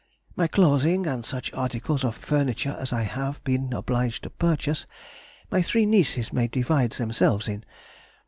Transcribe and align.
My 0.35 0.47
clothing 0.47 1.05
and 1.05 1.23
such 1.23 1.53
articles 1.53 2.03
of 2.03 2.17
furniture 2.17 2.75
as 2.79 2.91
I 2.91 3.03
have 3.03 3.39
been 3.43 3.71
obliged 3.71 4.23
to 4.23 4.31
purchase, 4.31 4.87
my 5.51 5.61
three 5.61 5.85
nieces 5.85 6.33
may 6.33 6.47
divide 6.47 6.93
themselves 6.93 7.47
in. 7.47 7.63